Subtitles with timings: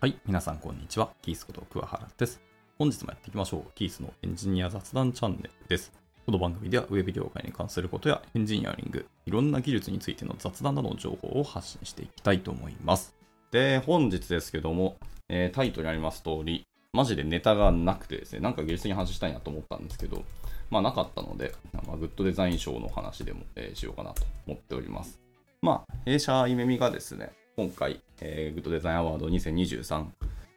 [0.00, 1.10] はい、皆さんこんにちは。
[1.22, 2.40] キースこと桑原です。
[2.78, 3.72] 本日もやっていきましょう。
[3.74, 5.90] キースのエンジニア雑談チャンネルです。
[6.24, 13.16] この番組ではウェブ業界に関することやエンジニアリング、いろんな技術についての雑談などの情報を発信していきたいと思います。
[13.50, 20.22] で、本日ですけども、えータイトルにあります通り、マジでネタがなくてですね、なんか技術的に話したいなと思ったんですけど、
[20.70, 25.18] まあなかったので、まあ、グッドデザイン賞の話でも、えーしようかなと思っております。
[25.60, 30.06] まあ、弊社イメミがですね、今回、えーグッドデザインアワード2023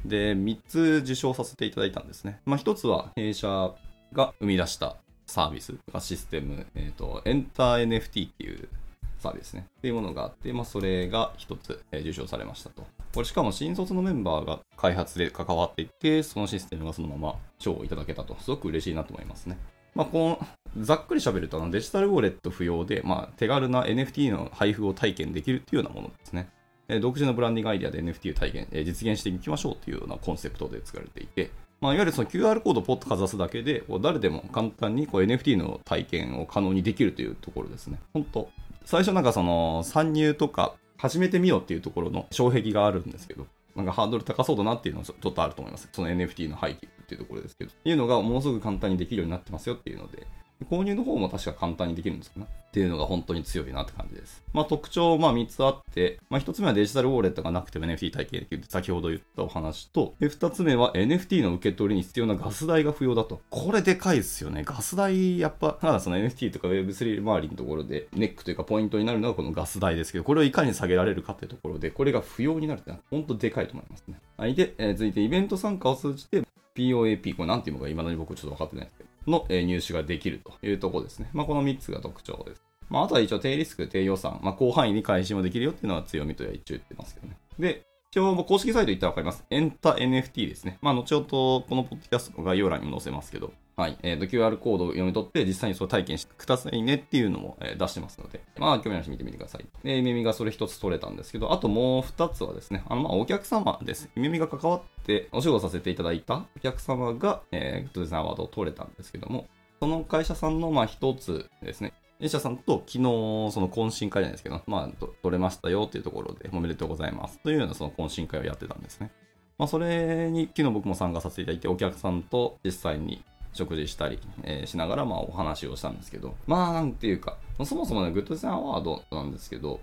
[0.05, 2.39] で3つ受賞させていただいたんですね。
[2.45, 3.71] まあ、1つは弊社
[4.13, 8.69] が生み出したサービスとか、システム、えっ、と、エンター NFT っていう
[9.17, 9.65] サービスね。
[9.79, 12.85] っていうものがあって、まあ、それが1つ、えー受賞されましたと。
[13.15, 19.57] これしかも新卒のメンバーが開発で関わっていて、そのシステムがそのまま賞をいただけたと、すごく嬉しいなと思いますね。
[19.95, 20.47] まあ、この
[20.77, 26.48] ざっくり喋るとデジタルウォレット不要で、まあ、手軽な NFT の配布を体験できるっていうようなものですね。
[26.91, 37.98] え独自のブランディングアイデアで NFT を体験、え実現していきましょうというようなコンセプトで作られていて、まあ、いわゆるその QR コードをポッとかざすだけで、誰でも簡単にこう NFT の体験を可能にできるというところですね。
[38.13, 38.49] 本当
[38.83, 45.87] 最初なんかその参入とか始めてみようっていうところの障壁があるんですけど、なんかハードル高そうだなっていうのはちょっとあると思います。
[45.93, 47.71] その NFT の背景っていうところですけど。
[47.71, 50.27] っていうのがものすごく簡単にできるようになってますよっていうので、
[50.65, 52.48] 購入の方も確か簡単にできるんですかね。
[52.71, 54.41] っていうのが本当に強いなって感じです。
[54.54, 63.41] まあ特徴、まあ3つあって、まあ1つ目はデジタルウォーレットがなくても NFT 体験できるって先ほど言ったお話と、2つ目は NFT の受け取りに必要なガス代が不要だと。
[63.49, 64.63] これでかいですよね。
[64.66, 74.19] ガス代、やっぱ、ただその NFT とか Web3 周りのところでネックというかポイントになるのがこのガス代ですけど、これをいかに下げられるかっていうところで、これが不要になるってのは本当でかいと思いますね。
[74.38, 74.56] はい。
[74.56, 76.44] で、えー続いてイベント参加を通じて
[76.75, 81.29] POAP、これなんていうのか未だに僕ちょっと分かってないですけど、の、入手ができるというところですね。
[81.33, 82.63] まあ、この3つが特徴です。
[82.89, 87.37] まあ、あとは一応低リスク、低予算、まあ、広範囲に開始もできるよっていうのは強みとは一応言ってますけどね。
[87.57, 89.45] で、一応公式サイト行ったらわかります。
[89.49, 90.77] エンタ NFT ですね。
[90.81, 93.97] まあ、後ほどこのポッドキャストの概要欄にも載せますけど、はい。
[94.03, 99.65] えっ、と、QR コードを読み取って実際にそう体験してくださいねっていうのも、えー出してますので、まあ、興味ある人見てみてください。
[99.83, 104.11] で、耳がそれ一つ取れたんですけど、あともう二つはですね、あの、まあ、お客様です。
[104.15, 109.47] 耳が関わってお仕事させていただいたお客様が、えー、グッドデザインアワードを取れたんですけども、
[109.79, 119.09] その会社さんの、まあ、一つですね、弊社さんと昨日、その懇親会じゃないですけど、まあ、取れましたよっていうところで、おめでとうございますというようなその懇親会をやってたんですね。
[119.57, 123.23] まあ、それに昨日僕も参加させていただいて、お客さんと実際に
[123.53, 129.79] 食事したり、えーしながら、まあ、お話をしたんですけど、まあ、なんていうか、そもそもね、グッドデザインアワードなんですけど、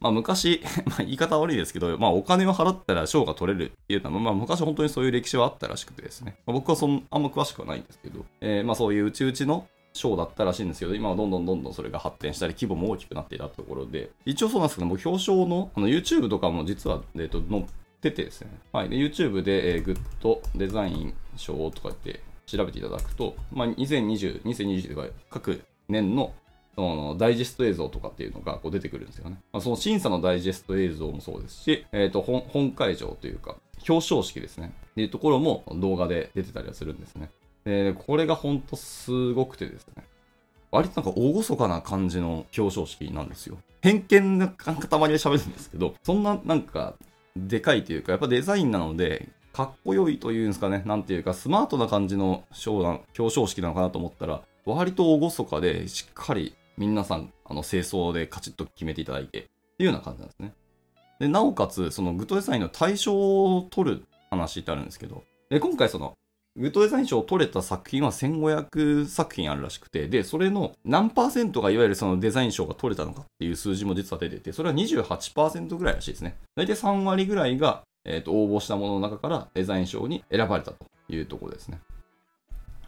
[0.00, 17.40] まあ、昔、 まあ、言い方悪いですけど、まあ、お金を払ったら賞が取れるっていうのは、まあ、昔本当にそういう歴史はあったらしくてですね、まあ僕はそんあんま詳しくはないんですけど、えーまあ、そういううちうちの賞だったらしいんですけど、今はどんどんどんどんそれが発展したり、規模も大きくなっていたところで、一応そうなんですけども、表彰のあの YouTube とかも実は、えー、と
[18.06, 26.32] ってですね、はい、で YouTube で、えー、グッドデザイン賞とかって調べていただくと、まあ、2020、2020とか各年の
[26.76, 29.40] のダイジェスト映像とかっていうのがこう出てくるんですよね。
[29.52, 33.56] まあ、その審査のダイジェスト映像もそうですし、えー、と本本会場というか、
[33.88, 34.72] 表彰式ですね。
[34.92, 37.30] っていうところも動画で出てたりはするんですね。
[37.64, 40.04] で、これが本当すごくてですね。
[40.70, 43.58] 割となんか厳かな感じの表彰式なんですよ。
[43.80, 44.78] 偏見の塊で
[45.14, 46.94] 喋るんですけど、そんななんか
[47.46, 59.48] でかいというか、やっぱデザインなので、かっこよいというんですかね、なんていうか、スマートな感じの賞な表彰式なのかなと思ったら、割と厳かで、しっかり皆さん、あの、清掃でカチッと決めていただいて、って
[59.80, 60.52] いうような感じなんですね。
[61.18, 66.16] で、なおかつ、そのグッドデザインの対象を取る話ってあるんですけど、で今回その、
[66.58, 76.36] グッドデザイン賞を取れた作品は1500作品あるらしくて、で、それの何パーセントがいわゆるそのデザイン賞が取れたのかっていう数字も実は出てて、それは28%ぐらいらしいですね。
[76.56, 81.78] 大体3割ぐらいが、えー、と応募したものの中からデザイン賞に選ばれたというところですね。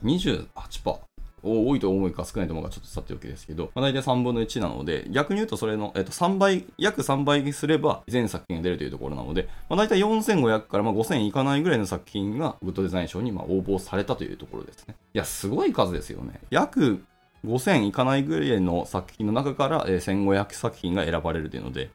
[0.02, 1.10] 28%。
[1.42, 14.94] 多いと思うか少ないと思うかちょっとさておきですけど、まあ、大体3分の1なので、逆に言うとそれの、えっと、3倍、約3倍にすれば全作品が出るというところなので、まあ、大体4500からま5000いかないぐらいの作品がグッドデザイン賞にまあ応募されたというところですね。
[15.14, 16.40] いや、すごい数ですよね。
[16.50, 17.02] 約
[17.44, 21.90] 5000いかないぐらいの作品の中から、えー1500作品が選ばれるというので、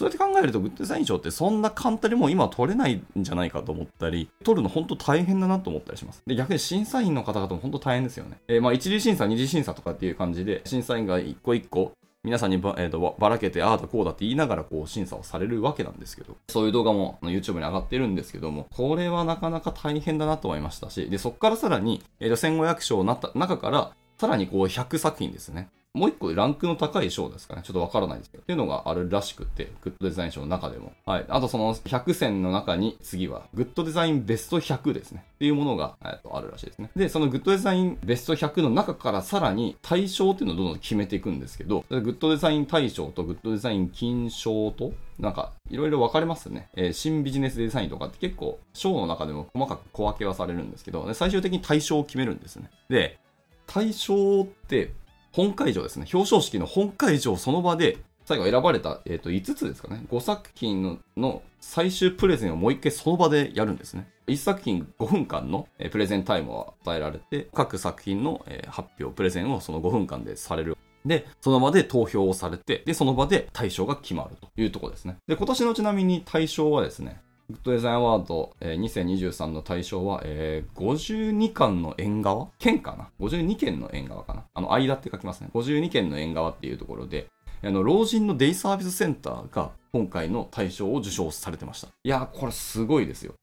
[0.00, 6.22] そうやって考えると、グッドデザイン賞ってそんな簡単にもう今取れないんじゃないかと思ったり、取るの本当大変だなと思ったりします。
[6.26, 8.38] で、逆に審査員の方々も本当大変ですよね。
[8.48, 11.92] えーまあ、一次審査、二次審査とかっていう感じで、審査員が一個一個、
[12.24, 25.68] 皆さんにば,、えーとばらけて、ああだこうだって言いながらこう審査をされるわけなんですけど、そういう動画も YouTube に上がってるんですけども、これはなかなか大変だなと思いましたし、で、そこからさらに、えーと1500賞になった中から、さらにこう100作品ですね。
[25.92, 27.62] もう一個ランクの高い賞ですかね。
[27.64, 28.42] ちょっとわからないですけど。
[28.42, 30.92] っていうのがあるらしくて、グッドデザイン賞の中でも。
[31.04, 31.24] はい。
[31.28, 35.24] あとその100選の中に次は、グッドデザインベスト100ですね。
[35.34, 36.90] っていうものが、えっと、あるらしいですね。
[36.94, 46.68] で、そのグッドデザインベスト100の中からさらに大賞っていうのをどんどん決めていくんですけど、グッドデザイン大賞とグッドデザイン金賞と、なんか、いろいろ分かれますね。
[46.76, 52.70] えー、新ビジネスデザインとかって結構、賞の中でも細かく小分けはされるんですけど、最終的に大賞を決めるんですね。
[52.88, 53.18] で、
[53.66, 54.92] 対象って
[55.32, 56.06] 本会場ですね。
[56.12, 60.04] 表彰式の本会場その場で、最後選ばれた、えー、と5つですかね。
[60.08, 64.08] 5作品の最終プレゼンをもう一回その場でやるんですね。
[64.28, 70.76] 1作品5分間の、プレゼンタイムを与えられて、各作品の、発表、プレゼンをその5分間でされる。
[71.04, 75.16] で、その場で投票をされて、で、その場で対象が決まるというところですね。
[75.26, 84.44] で、今年のちなみに対象はですね、グッドデザインアワード、えー、2023の対象は、えー、52巻の縁側県かな ?52 件の縁側かな？
[84.54, 85.50] あの、間って書きますね。
[85.52, 87.26] 52件の縁側っていうところで、
[87.62, 91.88] あの、老人のデイサービスセンターが今回の対象を受賞されてました。
[92.04, 93.34] いやー、これすごいですよ。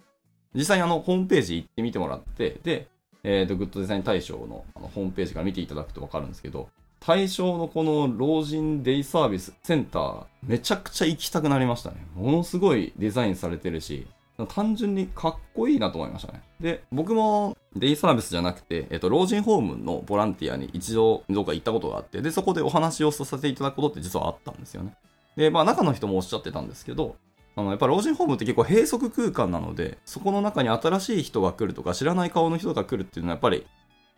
[0.56, 2.88] 実際にあの、ホームページ行ってみてもらって、で、
[3.24, 12.06] えっ、ー、と、グッドデザイン大賞のあのホームページから見ていただくとわかるんですけど、対象のこの老人デイサービスセンター、めちゃくちゃ行きたくなりましたね。
[12.16, 14.08] ものすごいデザインされてるし、
[14.50, 16.44] 単純にかっこいいなと思いましたね。
[16.60, 24.94] で、僕もデイサービスじゃなくて、えっと、老人ホームのボランティアに一度どうか行ったことがあって、で、そこでお話をさせていただくことって実はあったんですよね。
[25.36, 27.16] で、まあ中の人もおっしゃってたんですけど、
[27.56, 33.66] あのやっぱ老人ホームって結構閉塞空間なので、そこの中に新しい人が来るとか、知らない顔の人が来るっていうのはやっぱり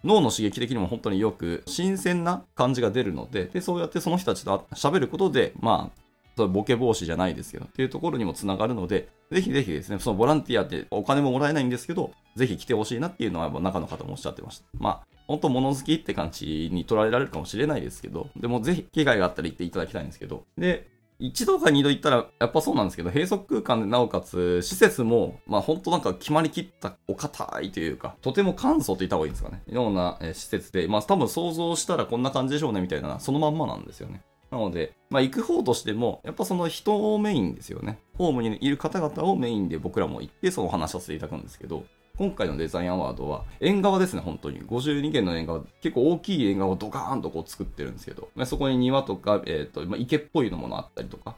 [0.03, 5.99] 脳の刺激的にも本当によく新鮮な感じが出るので、で、そうやってその人たちと喋ることで、まあ、
[6.47, 14.65] ボケ防止じゃないですけど、っていうところにもつながるので、ぜひぜひですね、そのボランティアってお金ももらえないんですけど、ぜひ来てほしいなっていうのは中の方もおっしゃってました。
[14.77, 20.87] まあ、本当物好きって感じに捉えられるかもしれないですけど、でもぜひ機会があったら行っていただきたいんですけど、で、
[21.19, 29.61] 一度か二度行ったら、やっぱそうなんですけど、閉塞空間でなおかつ、施設も、まあ本当なんか決まりきったお堅いというか、とても簡素と言った方がいいんですかね。
[29.67, 34.23] ような、施設で、まあ多分想像したらこんな感じでしょうねみたいな、そのまんまなんですよね。
[34.49, 37.99] なので、まあ行く方としても、やっぱその人をメインですよね。
[38.17, 41.83] ホームにいる方々をメインで僕らも行って、そのお話させていただくんですけど、
[42.19, 44.61] 今回のデザインアワードは、縁側ですね、本当に。
[44.63, 51.37] 52件の縁側、結構大きい縁側をドカーンとこう作ってるんですけど、まあそこに庭とか、えっ、ー、と、まあ、池っぽいのものあったりとか、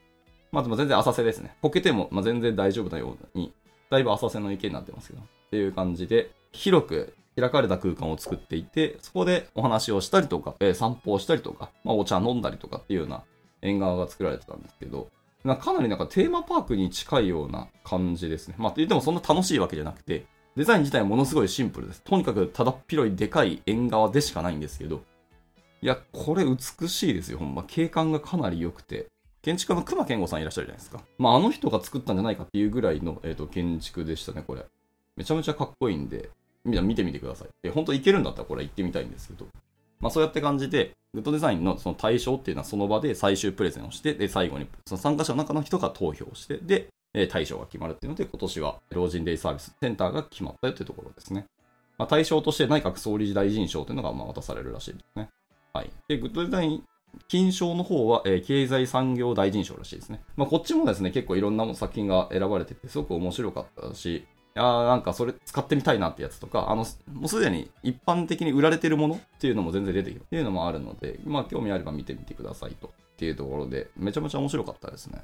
[0.52, 1.56] まあでも全然浅瀬ですね。
[1.62, 3.54] こけても、まあ、全然大丈夫なように、
[3.92, 5.22] だいぶ浅瀬の池になってますけど。
[5.22, 13.24] っていう感じで、広く開かれた空間を作っていて、そこでお話をしたりとか、えー、散歩をしたりとか、まあ、お茶飲んだりとかっていうような
[13.62, 15.10] 縁側が作られてたんですけど、
[15.44, 18.56] なかなりなんかテーマパークに近いような感じですね。
[18.58, 20.26] まあ、言ってもそんな楽しいわけじゃなくて、
[20.58, 22.02] デザイン自体はものすごいシンプルです。
[22.02, 25.02] とにかくただっ広いでかい縁側でしかないんですけど、
[25.82, 27.64] いや、これ美しいですよ、ほんま。
[27.64, 29.08] 景観がかなり良くて。
[29.42, 31.02] 建築家の熊健吾さんいらっしゃるじゃないですか。
[31.18, 34.66] まあ、あの人が作ったんじゃないかっていうぐらいの、えーと、建築でしたね、これ。
[35.16, 36.30] めちゃめちゃかっこいいんで、
[36.64, 37.48] みんな見てみてください。
[37.64, 39.48] で、本当行けるんだったらこれ行ってみたいんですけど。
[40.00, 51.46] まあそうやって感じで、グッドデザインのその対象っていうのはその場で最終プレゼンをして、で、最後にその参加者の中の人が投票して、で、対象が決まるっていうので、今年は老人デイサービスセンターが決まったよっていうところですね。
[51.98, 55.30] まあ、対象として内閣総理大臣賞というのがま渡されるらしいですね。
[55.74, 55.90] はい。
[56.08, 56.84] で、グッドデザイン
[57.28, 60.22] 金賞の方は、えー、経済産業大臣賞らしいですね。
[60.38, 72.88] まあ、こっちもですね、結構いろんな作品が選ばれてて、すごく面白かったし、いやなんかそれ使ってみたいなってやつとか、あの、もうすでに一般的に売られてるものっていうのも全然出てくるっていうのもあるので、まあ興味あれば見てみてくださいと。
[72.88, 75.22] っていうところで、めちゃめちゃ面白かったですね。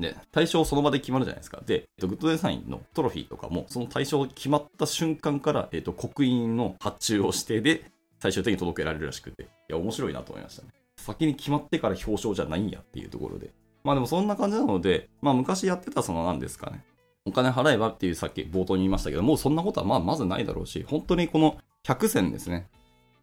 [0.00, 1.62] で、対象その場で決まるじゃないですか。
[1.64, 10.68] で、グッドデザインのトロフィーとかも、その対象決まった瞬間から、えっ、と、刻印の発注をしてで、最終的に届けられるらしくて、いや、面白いなと思いましたね。
[10.96, 13.52] 先に決まってから表彰じゃないんやっていうところで。
[13.82, 16.84] まあでもそんな感じなので、まあ昔やってたその何ですかね。
[17.24, 22.68] お金払えばっていうさっき冒頭に言いましたけどもう、そんなことはまあまずないだろうし、本当にこの100選ですね。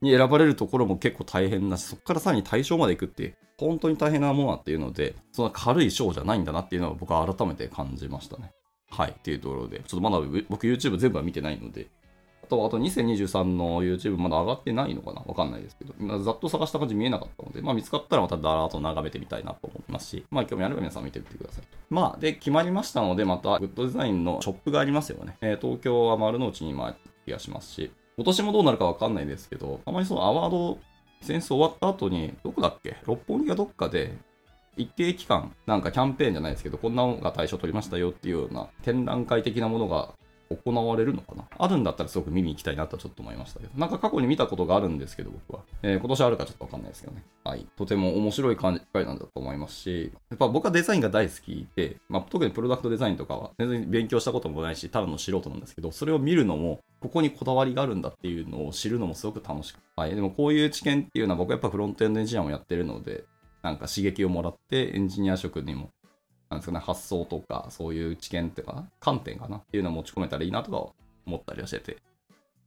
[0.02, 8.52] に選ばれるところも結構大変だし、そこからさらに対象まで行くって、本当に大変なものだっていうので、そんな軽い賞じゃないんだなっていうのは僕は改めて感じましたね。
[8.90, 11.88] はい、っていうところで、ちょっとまだ僕 YouTube 全部は見てないので、
[12.44, 15.22] あと、あと2023の YouTube まだ上がってないのかな？
[15.22, 21.64] わかんないですけど、今ざっと探した感じ見えなかったので、まあ見つかったらまただらーっと眺めてみたいなと思いますし、まあ興味あれば皆さん見てみてください。
[21.90, 25.38] まあ、で、決まりましたので、またグッドデザインのショップがありますよね。
[25.42, 30.80] えー、東京は丸の内に今気がしますし、今年もどうなるかわかんないんですけど、たまにそのアワード
[31.22, 32.98] 戦争終わった後に、どこだっけ？
[33.06, 34.18] 六本木がどっかで、
[34.76, 40.14] 一定期間、なんかキャンペーンじゃないですけど、こんなのが対象取りましたよっていうような展覧会的なものが
[40.50, 41.46] 行われるのかな？
[41.58, 45.64] あるんだったらすごく見に行きたいなとちょっと思いましたけど、なんか過去に見たことがあるんですけど、僕は。
[45.84, 47.24] えー、今年あるかちょっとわかんないですけどね。
[47.44, 47.68] はい。
[47.78, 60.16] とても面白い感じ会なんだと思いますし、やっぱ僕はデザインが大好きで、まあ、特にプロダクトデザインとかは全然勉強したこともないし、ただの素人なんですけど、それを見るのも、ここにこだわりがあるんだっていうのを知るのもすごく楽しくはい。
[60.16, 63.26] でもこういう知見っていうのは僕はやっぱフロントエンドエンジニアもやってるので、
[63.64, 65.90] なんか刺激をもらってエンジニア職にも
[66.50, 70.94] なんですかね、発想とか、そういう知見っていうか、観点かなっていうのを持ち込めたらいいなとか
[71.26, 71.98] 思ったりはしてて。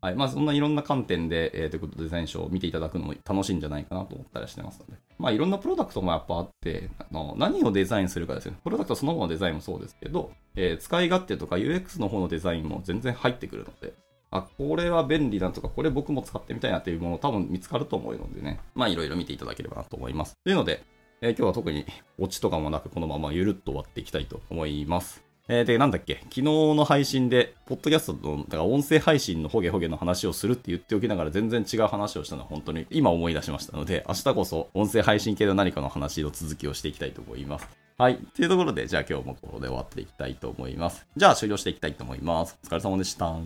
[0.02, 0.14] はい。
[0.14, 5.00] まあ、そんないろんな観点で、えー、ということでデザイン賞を見ていただくのも楽しいんじゃないかなと思ったりしてますので。
[5.18, 8.58] まあ、いろんなプロダクトもやっぱあって、あの何をデザインするかですよね。
[8.64, 13.92] プロダクトそのもののデザインもそうですけど、えー、使い勝手とか UX の方のデザインも全然入ってくるので、
[14.30, 18.60] あ、これは便利だとか、これ僕も使ってみたいなっていうもの多分見つかると思うのでね。
[18.74, 20.34] まあ、いろいろ見ていただければなと思います。
[20.44, 20.82] というので、
[21.22, 21.84] えー、今日は特に
[22.18, 25.22] オチとかもなくこのままゆるっと終わっていきたいと思います。
[25.48, 37.68] えー、で、なんだっけ、昨日の配信で、ポッドキャストの、だから音声配信のホゲホゲの話をするって言っておきながら全然違う話をしたのは本当に今思い出しましたので、明日こそ音声配信系の何かの話の続きをしていきたいと思います。
[37.98, 38.16] はい。
[38.16, 41.06] というところで、じゃあ今日もここで終わっていきたいと思います。
[41.16, 42.56] じゃあ終了していきたいと思います。
[42.64, 43.36] お疲れ様でした。